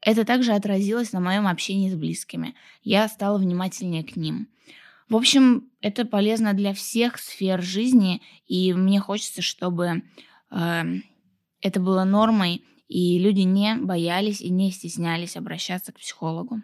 [0.00, 2.54] Это также отразилось на моем общении с близкими.
[2.82, 4.48] Я стала внимательнее к ним.
[5.10, 10.04] В общем, это полезно для всех сфер жизни, и мне хочется, чтобы
[10.50, 10.82] э,
[11.60, 16.62] это было нормой, и люди не боялись и не стеснялись обращаться к психологу.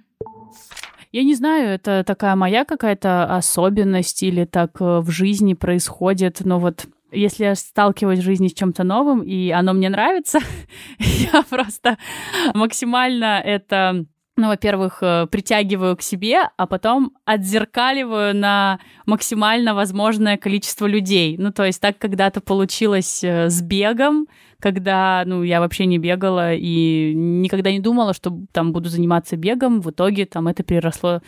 [1.14, 6.59] Я не знаю, это такая моя какая-то особенность или так э, в жизни происходит, но
[6.59, 10.40] вот если я сталкиваюсь в жизни с чем-то новым, и оно мне нравится,
[10.98, 11.98] я просто
[12.53, 20.86] максимально это ну, во-первых, э, притягиваю к себе, а потом отзеркаливаю на максимально возможное количество
[20.86, 21.36] людей.
[21.38, 24.26] Ну, то есть так когда-то получилось э, с бегом,
[24.58, 29.80] когда, ну, я вообще не бегала и никогда не думала, что там буду заниматься бегом.
[29.80, 31.20] В итоге там это переросло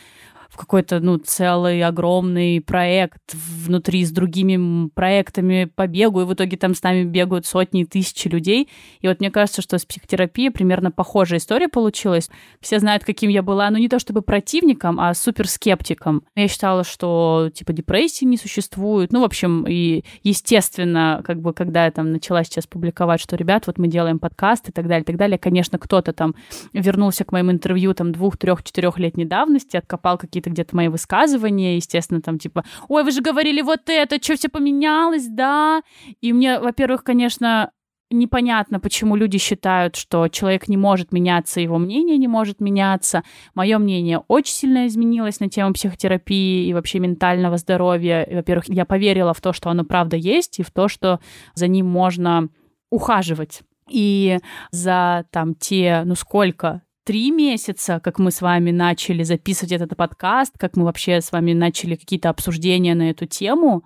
[0.48, 6.56] в какой-то, ну, целый огромный проект внутри с другими проектами по бегу, и в итоге
[6.56, 8.68] там с нами бегают сотни и тысячи людей.
[9.00, 12.30] И вот мне кажется, что с психотерапией примерно похожая история получилась.
[12.60, 16.22] Все знают, каким я была, ну, не то чтобы противником, а суперскептиком.
[16.34, 19.12] Я считала, что, типа, депрессии не существует.
[19.12, 23.66] Ну, в общем, и, естественно, как бы, когда я там начала сейчас публиковать, что, ребят,
[23.66, 26.34] вот мы делаем подкаст и так далее, и так далее, конечно, кто-то там
[26.72, 31.76] вернулся к моим интервью там двух, трех, четырехлетней давности, откопал какие-то какие-то где-то мои высказывания,
[31.76, 35.82] естественно, там типа, ой, вы же говорили вот это, что все поменялось, да?
[36.20, 37.70] И мне, во-первых, конечно,
[38.10, 43.22] непонятно, почему люди считают, что человек не может меняться, его мнение не может меняться.
[43.54, 48.28] Мое мнение очень сильно изменилось на тему психотерапии и вообще ментального здоровья.
[48.30, 51.20] Во-первых, я поверила в то, что оно правда есть, и в то, что
[51.54, 52.48] за ним можно
[52.90, 53.62] ухаживать.
[53.88, 54.38] И
[54.70, 60.58] за там те, ну сколько, три месяца, как мы с вами начали записывать этот подкаст,
[60.58, 63.84] как мы вообще с вами начали какие-то обсуждения на эту тему,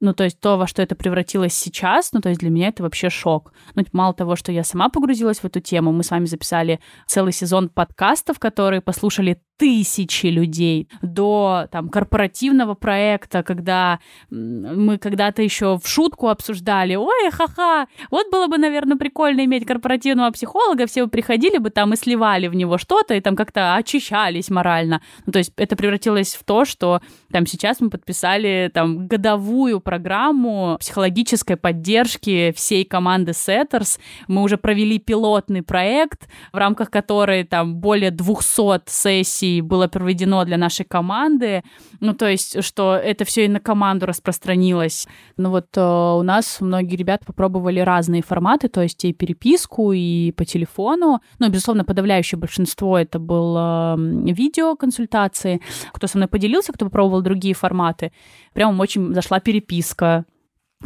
[0.00, 2.82] ну, то есть то, во что это превратилось сейчас, ну, то есть для меня это
[2.82, 3.54] вообще шок.
[3.74, 7.32] Ну, мало того, что я сама погрузилась в эту тему, мы с вами записали целый
[7.32, 15.86] сезон подкастов, которые послушали тысячи людей, до там корпоративного проекта, когда мы когда-то еще в
[15.86, 21.58] шутку обсуждали, ой, ха-ха, вот было бы, наверное, прикольно иметь корпоративного психолога, все бы приходили
[21.58, 25.00] бы там и сливали в него что-то, и там как-то очищались морально.
[25.26, 30.76] Ну, то есть это превратилось в то, что там сейчас мы подписали там годовую программу
[30.80, 33.98] психологической поддержки всей команды Setters.
[34.26, 40.44] Мы уже провели пилотный проект, в рамках которой там более 200 сессий сессий было проведено
[40.44, 41.62] для нашей команды.
[42.00, 45.06] Ну, то есть, что это все и на команду распространилось.
[45.36, 50.32] Ну, вот э, у нас многие ребята попробовали разные форматы, то есть и переписку, и
[50.32, 51.20] по телефону.
[51.38, 55.60] Ну, безусловно, подавляющее большинство это было видеоконсультации.
[55.92, 58.12] Кто со мной поделился, кто попробовал другие форматы,
[58.52, 60.24] прям очень зашла переписка.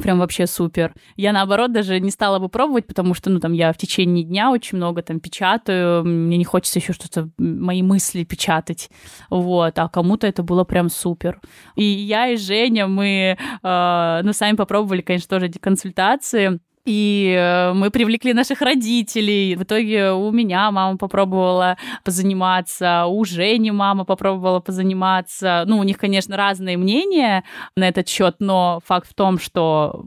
[0.02, 0.94] Прям вообще супер.
[1.16, 4.50] Я, наоборот, даже не стала бы пробовать, потому что, ну, там, я в течение дня
[4.50, 8.90] очень много там печатаю, мне не хочется еще что-то, мои мысли печатать,
[9.30, 11.40] вот, а кому-то это было прям супер.
[11.74, 17.74] И я и Женя, мы, э, ну, сами попробовали, конечно, тоже эти консультации, и э,
[17.74, 19.56] мы привлекли наших родителей.
[19.56, 25.64] В итоге у меня мама попробовала позаниматься, у Жени мама попробовала позаниматься.
[25.66, 27.44] Ну, у них, конечно, разные мнения
[27.76, 30.06] на этот счет, но факт в том, что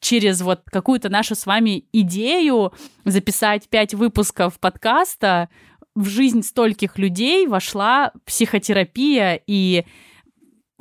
[0.00, 2.72] через вот какую-то нашу с вами идею
[3.04, 5.48] записать пять выпусков подкаста
[5.94, 9.84] в жизнь стольких людей вошла психотерапия и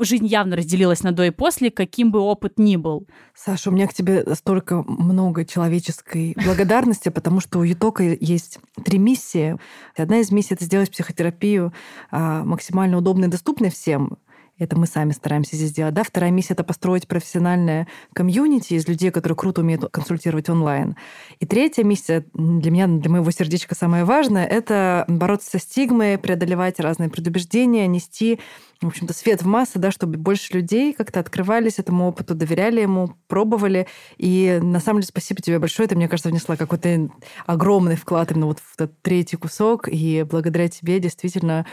[0.04, 3.08] жизнь явно разделилась на до и после, каким бы опыт ни был.
[3.36, 9.00] Саша, у меня к тебе столько много человеческой благодарности, потому что у Ютока есть три
[9.00, 9.58] миссии.
[9.96, 11.74] Одна из миссий— это сделать психотерапию
[12.12, 14.18] а, максимально удобной и доступной всем.
[14.60, 15.94] Это мы сами стараемся здесь сделать.
[15.94, 16.04] Да?
[16.04, 20.96] Вторая миссия— это построить профессиональное комьюнити из людей, которые круто умеют консультировать онлайн.
[21.40, 26.80] И третья миссия для меня, для моего сердечка самая важная— это бороться со стигмой, преодолевать
[26.80, 28.40] разные предубеждения, нести
[28.82, 33.16] в общем-то, свет в массы, да, чтобы больше людей как-то открывались этому опыту, доверяли ему,
[33.28, 33.88] пробовали.
[34.18, 35.88] И на самом деле спасибо тебе большое.
[35.88, 37.10] Ты, мне кажется, внесла какой-то
[37.46, 39.88] огромный вклад именно вот в этот третий кусок.
[39.88, 41.66] И благодаря тебе действительно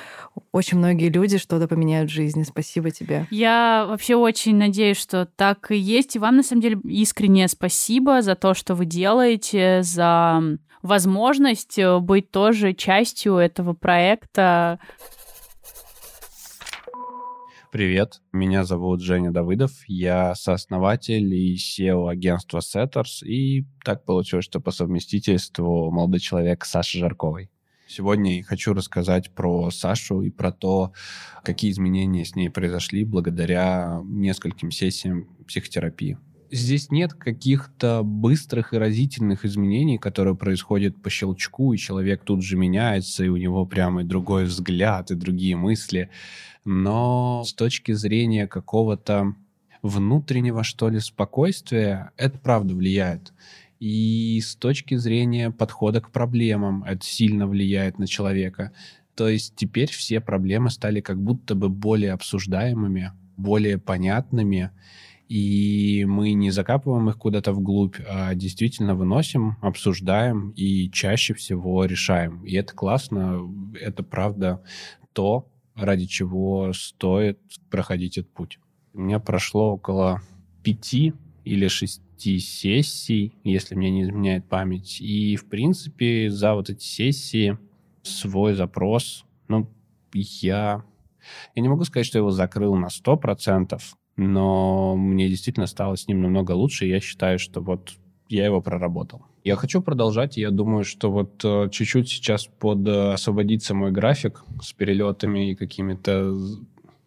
[0.53, 2.43] очень многие люди что-то поменяют в жизни.
[2.43, 3.27] Спасибо тебе.
[3.31, 6.17] Я вообще очень надеюсь, что так и есть.
[6.17, 10.43] И вам, на самом деле, искреннее спасибо за то, что вы делаете, за
[10.83, 14.79] возможность быть тоже частью этого проекта.
[17.75, 24.61] Привет, меня зовут Женя Давыдов, я сооснователь и SEO агентства Setters, и так получилось, что
[24.61, 27.51] по совместительству молодой человек Саши Жарковой.
[27.89, 30.93] Сегодня я хочу рассказать про Сашу и про то,
[31.43, 36.17] какие изменения с ней произошли благодаря нескольким сессиям психотерапии.
[36.53, 42.57] Здесь нет каких-то быстрых и разительных изменений, которые происходят по щелчку, и человек тут же
[42.57, 46.11] меняется, и у него прямо и другой взгляд, и другие мысли
[46.65, 49.35] но с точки зрения какого-то
[49.83, 53.33] внутреннего, что ли, спокойствия, это правда влияет.
[53.81, 58.73] И с точки зрения подхода к проблемам, это сильно влияет на человека.
[59.15, 64.71] То есть теперь все проблемы стали как будто бы более обсуждаемыми, более понятными,
[65.29, 72.45] и мы не закапываем их куда-то вглубь, а действительно выносим, обсуждаем и чаще всего решаем.
[72.45, 73.41] И это классно,
[73.81, 74.63] это правда
[75.13, 77.39] то, ради чего стоит
[77.71, 78.59] проходить этот путь.
[78.93, 80.23] У меня прошло около
[80.63, 81.13] пяти
[81.45, 85.01] или шести сессий, если мне не изменяет память.
[85.01, 87.59] И, в принципе, за вот эти сессии
[88.03, 89.69] свой запрос, ну,
[90.13, 90.85] я...
[91.55, 96.07] Я не могу сказать, что его закрыл на сто процентов, но мне действительно стало с
[96.07, 97.95] ним намного лучше, и я считаю, что вот
[98.29, 99.25] я его проработал.
[99.45, 100.39] Я хочу продолжать.
[100.39, 105.55] Я думаю, что вот э, чуть-чуть сейчас под э, освободится мой график с перелетами и
[105.55, 106.35] какими-то,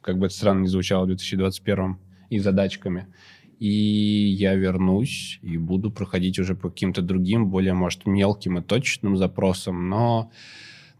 [0.01, 1.97] как бы это странно не звучало, в 2021
[2.29, 3.07] и задачками.
[3.57, 9.17] И я вернусь и буду проходить уже по каким-то другим, более, может, мелким и точным
[9.17, 9.89] запросам.
[9.89, 10.29] Но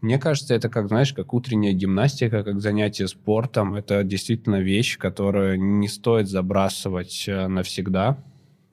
[0.00, 3.76] мне кажется, это как, знаешь, как утренняя гимнастика, как занятие спортом.
[3.76, 8.18] Это действительно вещь, которую не стоит забрасывать э, навсегда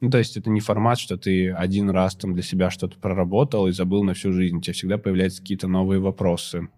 [0.05, 3.65] ну, то есть это не формат, что ты один раз там для себя что-то проработал
[3.65, 4.57] и забыл на всю жизнь.
[4.57, 6.69] У тебя всегда появляются какие-то новые вопросы.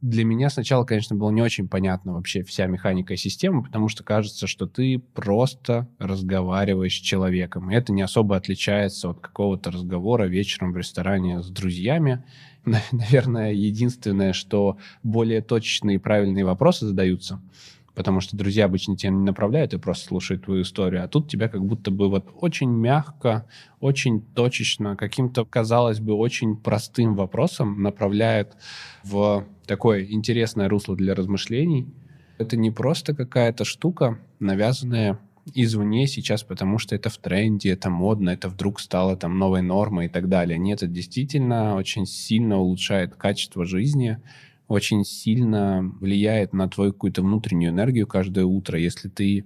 [0.00, 4.04] Для меня сначала, конечно, было не очень понятно вообще вся механика и система, потому что
[4.04, 7.68] кажется, что ты просто разговариваешь с человеком.
[7.68, 12.22] И это не особо отличается от какого-то разговора вечером в ресторане с друзьями.
[12.92, 17.42] Наверное, единственное, что более точечные и правильные вопросы задаются–
[17.94, 21.48] потому что друзья обычно тебя не направляют и просто слушают твою историю, а тут тебя
[21.48, 23.46] как будто бы вот очень мягко,
[23.80, 28.56] очень точечно, каким-то, казалось бы, очень простым вопросом направляют
[29.04, 31.86] в такое интересное русло для размышлений.
[32.38, 35.18] Это не просто какая-то штука, навязанная
[35.54, 40.06] извне сейчас, потому что это в тренде, это модно, это вдруг стало там новой нормой
[40.06, 40.58] и так далее.
[40.58, 44.18] Нет, это действительно очень сильно улучшает качество жизни,
[44.72, 48.78] очень сильно влияет на твою какую-то внутреннюю энергию каждое утро.
[48.78, 49.44] Если ты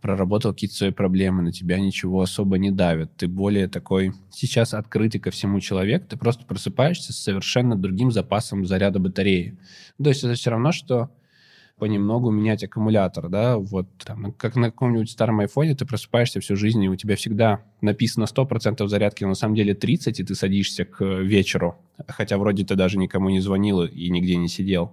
[0.00, 3.16] проработал какие-то свои проблемы, на тебя ничего особо не давит.
[3.16, 8.66] Ты более такой сейчас открытый ко всему человек, ты просто просыпаешься с совершенно другим запасом
[8.66, 9.58] заряда батареи.
[10.02, 11.10] То есть это все равно, что
[11.78, 16.82] понемногу менять аккумулятор, да, вот там, как на каком-нибудь старом айфоне ты просыпаешься всю жизнь,
[16.82, 20.84] и у тебя всегда написано 100% зарядки, но на самом деле 30, и ты садишься
[20.84, 24.92] к вечеру, хотя вроде ты даже никому не звонил и нигде не сидел.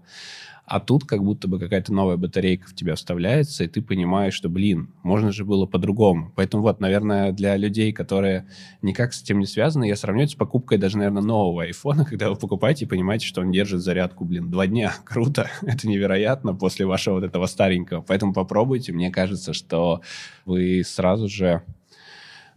[0.66, 4.50] А тут как будто бы какая-то новая батарейка в тебя вставляется, и ты понимаешь, что,
[4.50, 6.32] блин, можно же было по-другому.
[6.36, 8.48] Поэтому вот, наверное, для людей, которые
[8.82, 12.30] никак с этим не связаны, я сравню это с покупкой даже, наверное, нового айфона, когда
[12.30, 14.94] вы покупаете и понимаете, что он держит зарядку, блин, два дня.
[15.06, 15.50] Круто.
[15.62, 18.02] Это невероятно после вашего вот этого старенького.
[18.02, 18.92] Поэтому попробуйте.
[18.92, 20.02] Мне кажется, что
[20.46, 21.62] вы сразу же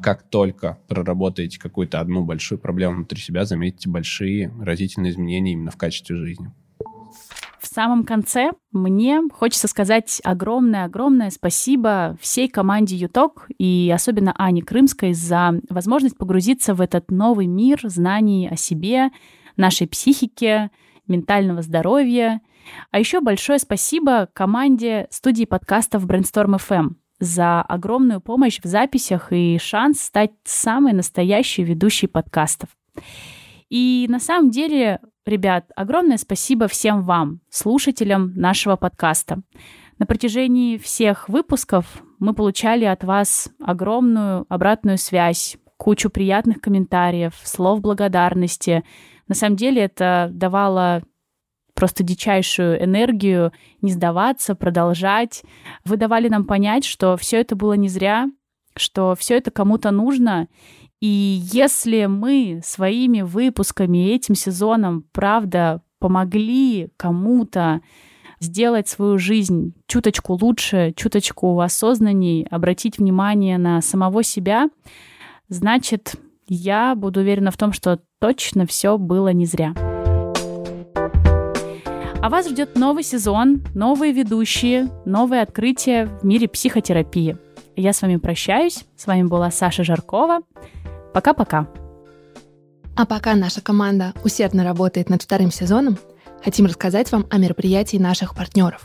[0.00, 5.76] как только проработаете какую-то одну большую проблему внутри себя, заметите большие разительные изменения именно в
[5.76, 6.52] качестве жизни.
[7.60, 15.12] В самом конце мне хочется сказать огромное-огромное спасибо всей команде ЮТОК и особенно Ане Крымской
[15.12, 19.10] за возможность погрузиться в этот новый мир знаний о себе,
[19.56, 20.70] нашей психике,
[21.08, 22.40] ментального здоровья.
[22.90, 29.58] А еще большое спасибо команде студии подкастов Brainstorm FM за огромную помощь в записях и
[29.58, 32.68] шанс стать самой настоящей ведущей подкастов.
[33.68, 39.42] И на самом деле Ребят, огромное спасибо всем вам, слушателям нашего подкаста.
[39.98, 47.82] На протяжении всех выпусков мы получали от вас огромную обратную связь, кучу приятных комментариев, слов
[47.82, 48.84] благодарности.
[49.26, 51.02] На самом деле это давало
[51.74, 53.52] просто дичайшую энергию
[53.82, 55.42] не сдаваться, продолжать.
[55.84, 58.30] Вы давали нам понять, что все это было не зря,
[58.76, 60.48] что все это кому-то нужно.
[61.00, 67.82] И если мы своими выпусками этим сезоном, правда, помогли кому-то
[68.40, 74.70] сделать свою жизнь чуточку лучше, чуточку осознанней, обратить внимание на самого себя,
[75.48, 76.14] значит,
[76.48, 79.74] я буду уверена в том, что точно все было не зря.
[82.20, 87.36] А вас ждет новый сезон, новые ведущие, новые открытия в мире психотерапии.
[87.76, 88.84] Я с вами прощаюсь.
[88.96, 90.40] С вами была Саша Жаркова.
[91.12, 91.68] Пока-пока.
[92.96, 95.98] А пока наша команда усердно работает над вторым сезоном,
[96.44, 98.84] хотим рассказать вам о мероприятии наших партнеров.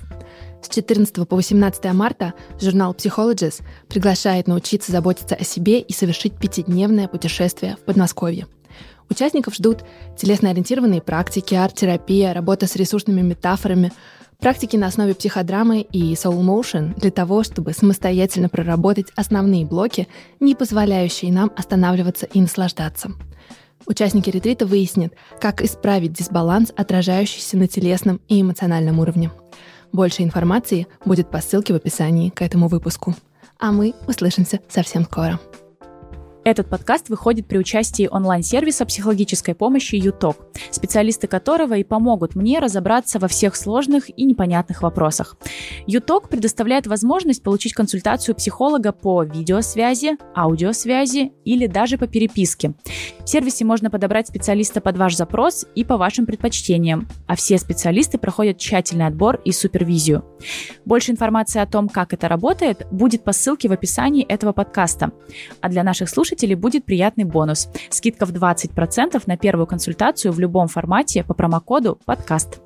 [0.61, 7.07] С 14 по 18 марта журнал Psychologist приглашает научиться заботиться о себе и совершить пятидневное
[7.07, 8.47] путешествие в Подмосковье–
[9.09, 9.83] Участников ждут
[10.17, 13.91] телесно-ориентированные практики, арт-терапия, работа с ресурсными метафорами,
[14.43, 20.09] практики на основе психодрамы и soul motion для того, чтобы самостоятельно проработать основные блоки,
[20.41, 23.13] не позволяющие нам останавливаться и наслаждаться.
[23.85, 29.31] Участники ретрита выяснят, как исправить дисбаланс, отражающийся на телесном и эмоциональном уровне.
[29.93, 33.15] Больше информации будет по ссылке в описании к этому выпуску.
[33.61, 35.39] А мы услышимся совсем скоро.
[36.45, 43.17] Этот подкаст выходит при участии онлайн-сервиса психологической помощи ЮТОК, специалисты которого и помогут мне разобраться
[43.17, 45.37] во всех сложных и непонятных вопросах.
[45.87, 52.73] ЮТОК предоставляет возможность получить консультацию психолога по видеосвязи, аудиосвязи или даже по переписке.
[53.23, 58.17] В сервисе можно подобрать специалиста под ваш запрос и по вашим предпочтениям, а все специалисты
[58.17, 60.25] проходят тщательный отбор и супервизию.
[60.83, 65.13] Больше информации о том, как это работает, будет по ссылке в описании этого подкаста.
[65.61, 67.69] А для наших слушателей слушателей будет приятный бонус.
[67.89, 72.59] Скидка в 20% на первую консультацию в любом формате по промокоду «Подкаст».